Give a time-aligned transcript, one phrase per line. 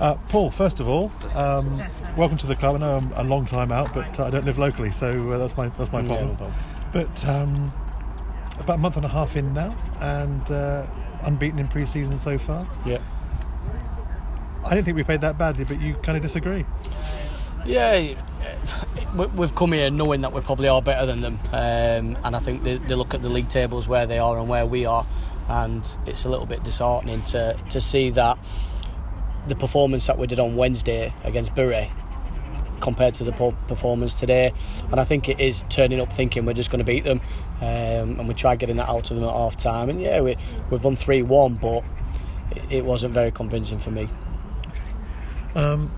[0.00, 1.76] Uh, Paul, first of all, um,
[2.16, 2.76] welcome to the club.
[2.76, 5.36] I know I'm a long time out, but uh, I don't live locally, so uh,
[5.38, 6.36] that's my that's my problem.
[6.36, 6.58] problem.
[6.92, 7.70] But um,
[8.58, 10.86] about a month and a half in now, and uh,
[11.24, 12.66] unbeaten in pre-season so far.
[12.86, 12.98] Yeah.
[14.64, 16.64] I didn't think we played that badly, but you kind of disagree.
[17.66, 18.14] Yeah,
[19.16, 22.38] we- we've come here knowing that we probably are better than them, um, and I
[22.38, 25.06] think they, they look at the league tables where they are and where we are,
[25.46, 28.38] and it's a little bit disheartening to to see that
[29.48, 31.90] the performance that we did on Wednesday against Bury
[32.80, 34.52] compared to the performance today,
[34.90, 37.20] and I think it is turning up thinking we're just going to beat them,
[37.60, 40.36] um, and we tried getting that out to them at half time, and yeah, we
[40.70, 41.84] we've won three one, but
[42.56, 44.08] it- it wasn't very convincing for me.
[45.54, 45.90] Um,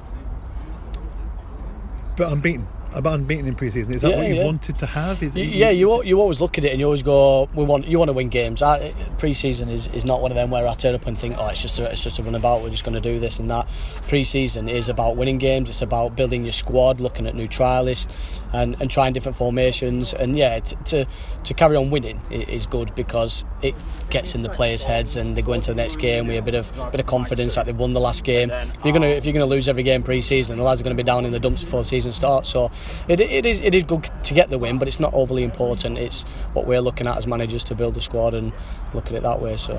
[2.17, 3.93] but unbeaten, about unbeaten in pre-season.
[3.95, 4.45] Is that Yeah, what you yeah.
[4.45, 5.23] wanted to have?
[5.23, 7.99] Is Yeah, you you always look at it and you always go, we want you
[7.99, 8.63] want to win games.
[8.63, 11.49] I, pre-season is, is not one of them where I turn up and think, oh,
[11.49, 12.63] it's just a, it's just a runabout.
[12.63, 13.67] We're just going to do this and that.
[14.09, 15.69] Pre-season is about winning games.
[15.69, 20.13] It's about building your squad, looking at new trialists, and, and trying different formations.
[20.15, 21.07] And yeah, t- to
[21.45, 23.75] to carry on winning is good because it
[24.11, 26.55] gets in the players' heads and they go into the next game with a bit
[26.55, 28.51] of bit of confidence that they've won the last game.
[28.51, 31.03] If you're gonna if you're gonna lose every game pre-season, the lads are going to
[31.03, 32.51] be down in the dumps before the season starts.
[32.51, 32.71] So
[33.09, 35.99] it, it is it is good to get the win, but it's not overly important.
[35.99, 38.53] It's what we're looking at as managers to build a squad and
[38.95, 39.57] look at it that way.
[39.57, 39.79] So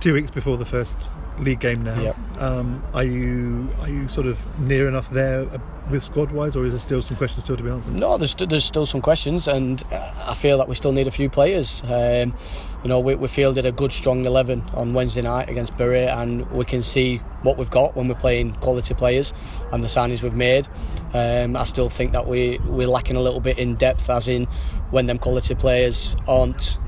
[0.00, 2.00] two weeks before the first league game now.
[2.00, 2.16] Yep.
[2.38, 5.46] Um, are you are you sort of near enough there
[5.92, 7.94] with squad wise, or is there still some questions still to be answered?
[7.94, 11.10] No, there's there's still some questions, and uh, I feel that we still need a
[11.10, 11.82] few players.
[11.84, 12.34] Um,
[12.82, 16.50] you know, we, we fielded a good, strong eleven on Wednesday night against Bury, and
[16.50, 19.32] we can see what we've got when we're playing quality players
[19.70, 20.66] and the signings we've made.
[21.14, 24.46] Um, I still think that we we're lacking a little bit in depth, as in
[24.90, 26.78] when them quality players aren't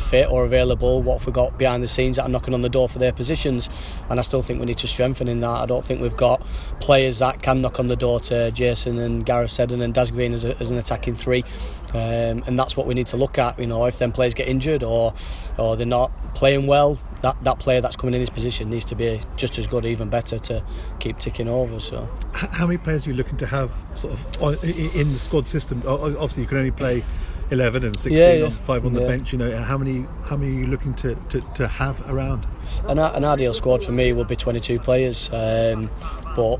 [0.00, 2.68] fit or available, what have we got behind the scenes that are knocking on the
[2.68, 3.68] door for their positions?
[4.10, 5.48] And I still think we need to strengthen in that.
[5.48, 6.40] I don't think we've got
[6.80, 10.32] players that can knock on the door to Jason and Gareth Seddon and Daz Green
[10.32, 11.44] as, a, as an attacking three.
[11.90, 13.58] Um, and that's what we need to look at.
[13.58, 15.14] You know, if them players get injured or
[15.56, 18.94] or they're not playing well, that, that player that's coming in his position needs to
[18.94, 20.62] be just as good, even better to
[21.00, 21.80] keep ticking over.
[21.80, 25.82] So how many players are you looking to have sort of in the squad system?
[25.86, 27.04] Obviously, you can only play.
[27.50, 28.50] 11 and 16 Yeah, yeah.
[28.64, 29.06] five on the Yeah.
[29.06, 32.46] bench you know how many how many are you looking to, to, to have around
[32.88, 35.88] an, an ideal squad for me would be 22 players, um,
[36.34, 36.58] but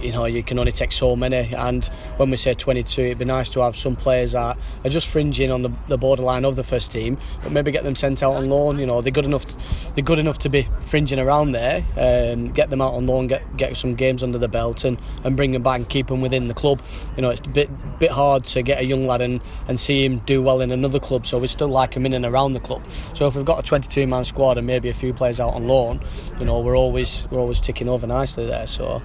[0.00, 1.52] you know you can only take so many.
[1.54, 1.84] And
[2.16, 5.50] when we say 22, it'd be nice to have some players that are just fringing
[5.50, 8.48] on the, the borderline of the first team, but maybe get them sent out on
[8.48, 8.78] loan.
[8.78, 9.44] You know they're good enough.
[9.46, 9.58] To,
[9.94, 11.84] they're good enough to be fringing around there.
[11.96, 15.36] Um, get them out on loan, get get some games under the belt, and, and
[15.36, 16.82] bring them back and keep them within the club.
[17.16, 20.04] You know it's a bit bit hard to get a young lad and, and see
[20.04, 21.26] him do well in another club.
[21.26, 22.82] So we still like him in and around the club.
[23.14, 25.66] So if we've got a 22 man squad and maybe a few players out on
[25.66, 26.00] loan,
[26.38, 28.66] you know we're always we're always ticking over nicely there.
[28.66, 29.02] So.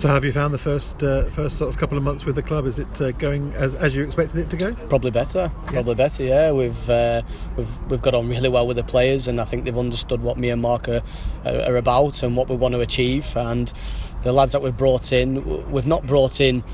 [0.00, 2.42] So have you found the first uh, first sort of couple of months with the
[2.42, 5.52] club is it uh, going as, as you expected it to go Probably better.
[5.66, 6.22] Probably better.
[6.22, 7.22] Yeah, we've uh,
[7.56, 10.36] we've we've got on really well with the players, and I think they've understood what
[10.38, 11.02] me and Mark are,
[11.44, 13.36] are about and what we want to achieve.
[13.36, 13.72] And
[14.22, 16.64] the lads that we've brought in, we've not brought in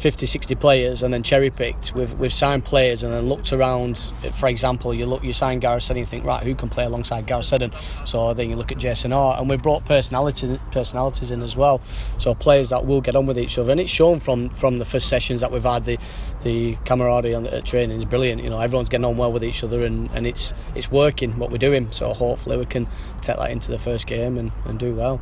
[0.00, 1.94] 50, 60 players and then cherry picked.
[1.94, 3.98] We've we've signed players and then looked around.
[4.32, 7.26] For example, you look, you sign Gareth Seddon, you think right, who can play alongside
[7.26, 7.70] Gareth Seddon?
[8.06, 11.82] So then you look at Jason Hart, and we've brought personalities personalities in as well.
[12.16, 14.86] So players that will get on with each other, and it's shown from from the
[14.86, 15.84] first sessions that we've had.
[15.84, 15.98] The
[16.42, 18.42] the camaraderie on the training is brilliant.
[18.42, 21.50] You know, everyone's getting on well with each other, and, and it's it's working what
[21.50, 21.92] we're doing.
[21.92, 22.88] So hopefully we can
[23.20, 25.20] take that into the first game and, and do well.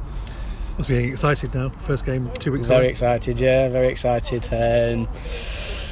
[0.79, 2.91] Must be getting excited now first game two weeks Very away.
[2.91, 4.49] excited, yeah, very excited.
[4.53, 5.09] Um,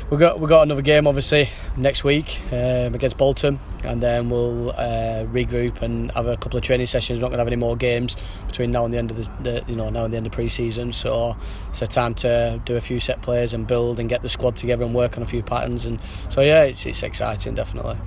[0.09, 4.71] we got we got another game obviously next week um, against Bolton, and then we'll
[4.71, 7.19] uh, regroup and have a couple of training sessions.
[7.19, 8.17] We're not going to have any more games
[8.47, 10.33] between now and the end of the, the you know now and the end of
[10.33, 10.93] pre-season.
[10.93, 11.37] So
[11.71, 14.55] it's a time to do a few set plays and build and get the squad
[14.55, 15.85] together and work on a few patterns.
[15.85, 15.99] And
[16.31, 17.99] so yeah, it's it's exciting definitely.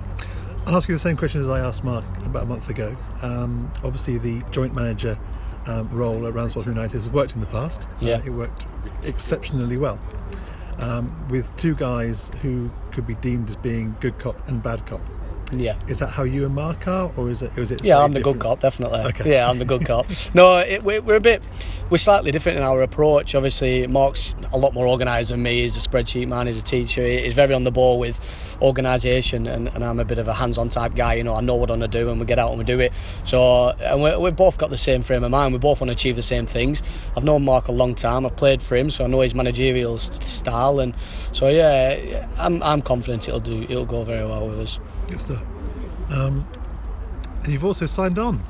[0.66, 2.96] I'll ask you the same question as I asked Mark about a month ago.
[3.20, 5.18] Um, obviously, the joint manager
[5.66, 7.86] um, role at Ramsbottom United has worked in the past.
[8.00, 8.16] Yeah.
[8.16, 8.66] Uh, it worked
[9.02, 9.98] exceptionally well.
[10.78, 15.00] Um, with two guys who could be deemed as being good cop and bad cop.
[15.52, 15.76] Yeah.
[15.88, 17.56] Is that how you and Mark are, or is it?
[17.56, 19.00] It Yeah, I'm the good cop, definitely.
[19.00, 19.32] Okay.
[19.32, 20.06] Yeah, I'm the good cop.
[20.34, 21.42] No, it, we're, we're a bit,
[21.88, 23.34] we're slightly different in our approach.
[23.34, 25.62] Obviously, Mark's a lot more organised than me.
[25.62, 26.46] He's a spreadsheet man.
[26.46, 27.04] He's a teacher.
[27.04, 28.20] He's very on the ball with
[28.62, 31.14] organisation, and, and I'm a bit of a hands-on type guy.
[31.14, 32.64] You know, I know what I want to do, and we get out and we
[32.64, 32.92] do it.
[33.24, 35.52] So, and we, we've both got the same frame of mind.
[35.52, 36.82] We both want to achieve the same things.
[37.16, 38.24] I've known Mark a long time.
[38.24, 40.94] I've played for him, so I know his managerial style, and
[41.32, 43.62] so yeah, I'm, I'm confident it'll do.
[43.62, 44.78] It'll go very well with us.
[45.08, 45.39] Good stuff.
[46.10, 46.46] Um,
[47.44, 48.42] and you've also signed on.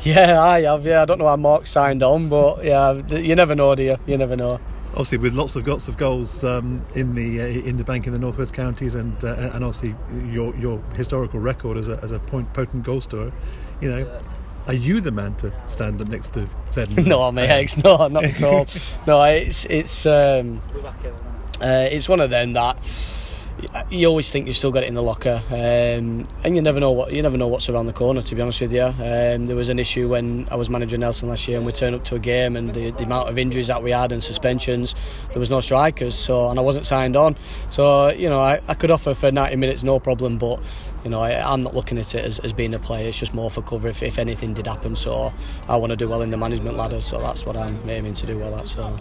[0.00, 0.86] Yeah, I have.
[0.86, 3.96] Yeah, I don't know how Mark signed on, but yeah, you never know, do you?
[4.06, 4.60] You never know.
[4.90, 8.12] Obviously, with lots of lots of goals um, in the uh, in the bank in
[8.12, 9.94] the northwest counties, and uh, and obviously
[10.32, 13.32] your your historical record as a as a point, potent goal scorer,
[13.80, 14.20] you know.
[14.66, 17.06] Are you the man to stand up next to Zed?
[17.06, 17.78] no, my ex.
[17.78, 18.66] No, not at all.
[19.06, 20.60] no, it's it's um,
[21.60, 22.76] uh, it's one of them that
[23.90, 26.90] you always think you've still got it in the locker, um, and you never know
[26.90, 28.22] what you never know what's around the corner.
[28.22, 31.28] To be honest with you, um, there was an issue when I was managing Nelson
[31.28, 33.68] last year, and we turned up to a game, and the, the, amount of injuries
[33.68, 34.94] that we had and suspensions,
[35.28, 37.36] there was no strikers, so and I wasn't signed on.
[37.70, 40.60] So you know, I, I could offer for 90 minutes, no problem, but
[41.04, 43.08] you know, I, am not looking at it as, as being a player.
[43.08, 44.96] It's just more for cover if, if anything did happen.
[44.96, 45.32] So
[45.68, 48.26] I want to do well in the management ladder, so that's what I'm aiming to
[48.26, 48.68] do well at.
[48.68, 48.96] So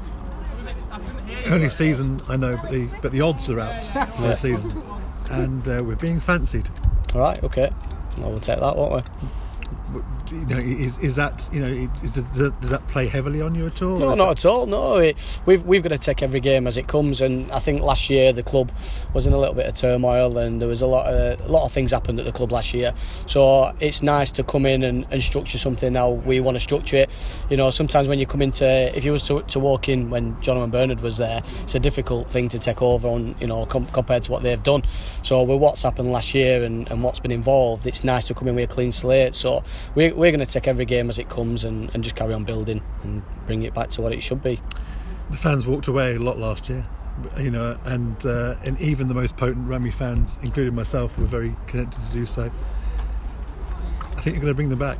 [1.47, 4.05] early season, I know, but the but the odds are out for yeah.
[4.15, 4.83] the season,
[5.29, 6.69] and uh, we're being fancied.
[7.13, 7.71] All right, okay,
[8.17, 9.29] well, we'll take that, won't we?
[10.31, 13.67] You know, is, is that you know is, does, does that play heavily on you
[13.67, 13.99] at all?
[13.99, 14.65] No, not at all.
[14.65, 17.81] No, it, we've we've got to take every game as it comes, and I think
[17.81, 18.71] last year the club
[19.13, 21.65] was in a little bit of turmoil, and there was a lot of a lot
[21.65, 22.93] of things happened at the club last year.
[23.25, 26.09] So it's nice to come in and, and structure something now.
[26.09, 27.09] We want to structure it.
[27.49, 30.39] You know, sometimes when you come into if you was to, to walk in when
[30.41, 33.35] Jonathan Bernard was there, it's a difficult thing to take over on.
[33.39, 34.83] You know, com- compared to what they've done.
[35.23, 38.47] So with what's happened last year and, and what's been involved, it's nice to come
[38.47, 39.35] in with a clean slate.
[39.35, 39.63] So
[39.95, 42.43] we we're going to take every game as it comes and, and just carry on
[42.43, 44.59] building and bring it back to what it should be.
[45.29, 46.85] The fans walked away a lot last year,
[47.37, 51.55] you know, and uh, and even the most potent Rugby fans, including myself, were very
[51.67, 52.51] connected to do so.
[54.11, 54.97] I think you're going to bring them back.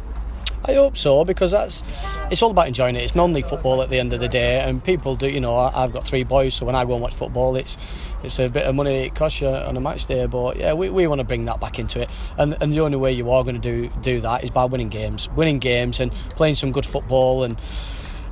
[0.65, 1.83] I hope so because that's
[2.29, 3.03] it's all about enjoying it.
[3.03, 5.29] It's non-league football at the end of the day, and people do.
[5.29, 7.77] You know, I've got three boys, so when I go and watch football, it's
[8.23, 10.25] it's a bit of money it costs you on a match day.
[10.25, 12.97] But yeah, we, we want to bring that back into it, and and the only
[12.97, 16.11] way you are going to do do that is by winning games, winning games, and
[16.35, 17.59] playing some good football and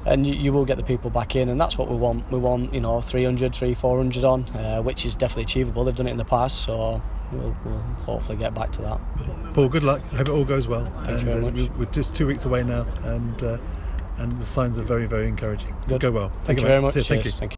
[0.06, 2.72] and you, will get the people back in and that's what we want we want
[2.74, 6.18] you know 300 3 400 on uh, which is definitely achievable they've done it in
[6.18, 7.02] the past so
[7.38, 9.00] we'll, we'll hopefully get back to that.
[9.54, 10.02] Paul, good luck.
[10.14, 10.92] I hope it all goes well.
[11.04, 13.58] Thank and uh, we're just two weeks away now, and uh,
[14.18, 15.76] and the signs are very, very encouraging.
[15.88, 16.02] Good.
[16.02, 16.30] Go well.
[16.30, 16.94] Thank, Thank you very much.
[16.94, 17.08] Cheers.
[17.08, 17.24] Cheers.
[17.24, 17.32] Thank you.
[17.32, 17.54] Thank you.